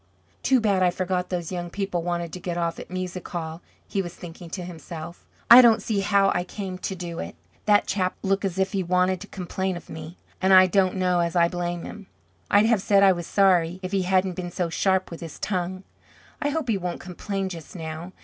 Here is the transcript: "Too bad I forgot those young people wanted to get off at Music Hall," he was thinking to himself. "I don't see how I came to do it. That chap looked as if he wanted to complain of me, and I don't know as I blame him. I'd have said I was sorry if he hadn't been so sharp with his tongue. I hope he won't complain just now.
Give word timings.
"Too 0.41 0.59
bad 0.59 0.81
I 0.81 0.89
forgot 0.89 1.29
those 1.29 1.51
young 1.51 1.69
people 1.69 2.01
wanted 2.01 2.33
to 2.33 2.39
get 2.39 2.57
off 2.57 2.79
at 2.79 2.89
Music 2.89 3.27
Hall," 3.27 3.61
he 3.87 4.01
was 4.01 4.15
thinking 4.15 4.49
to 4.49 4.63
himself. 4.65 5.27
"I 5.47 5.61
don't 5.61 5.79
see 5.83 5.99
how 5.99 6.31
I 6.33 6.43
came 6.43 6.79
to 6.79 6.95
do 6.95 7.19
it. 7.19 7.35
That 7.65 7.85
chap 7.85 8.15
looked 8.23 8.43
as 8.43 8.57
if 8.57 8.71
he 8.71 8.81
wanted 8.81 9.21
to 9.21 9.27
complain 9.27 9.77
of 9.77 9.91
me, 9.91 10.17
and 10.41 10.53
I 10.53 10.65
don't 10.65 10.95
know 10.95 11.19
as 11.19 11.35
I 11.35 11.47
blame 11.49 11.83
him. 11.83 12.07
I'd 12.49 12.65
have 12.65 12.81
said 12.81 13.03
I 13.03 13.11
was 13.11 13.27
sorry 13.27 13.79
if 13.83 13.91
he 13.91 14.01
hadn't 14.01 14.33
been 14.33 14.49
so 14.49 14.69
sharp 14.71 15.11
with 15.11 15.21
his 15.21 15.37
tongue. 15.37 15.83
I 16.41 16.49
hope 16.49 16.67
he 16.69 16.79
won't 16.79 16.99
complain 16.99 17.47
just 17.47 17.75
now. 17.75 18.11